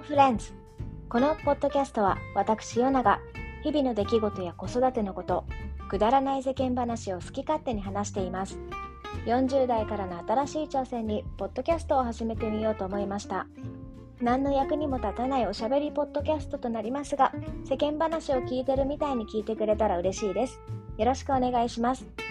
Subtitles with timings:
[0.00, 0.52] フレンズ
[1.08, 3.20] このポッドキャストは私ヨナが
[3.62, 5.44] 日々の出来事や子育てのこと
[5.88, 8.58] くだらない世間話を好き勝手に話しています。
[9.26, 13.46] 40代からの新しい挑戦にポッドキャストを始めてみようと思いました。
[14.20, 17.32] 何の役にも立たないおしゃべりポッドキャストとなりますが
[17.64, 20.60] 世間話を聞いてるみたいに聞いてくれたら嬉しいです。
[20.96, 22.21] よろしくお願いします。